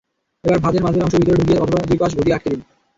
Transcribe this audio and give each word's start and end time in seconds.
এবার 0.43 0.59
ভাঁজের 0.59 0.83
মাঝের 0.83 1.03
অংশ 1.03 1.13
ভেতরে 1.15 1.39
ঢুকিয়ে 1.39 1.61
অপর 1.61 1.87
দুই 1.89 1.97
পাশ 2.01 2.11
ঘুরিয়ে 2.17 2.35
আটকে 2.35 2.49
দিন। 2.51 2.61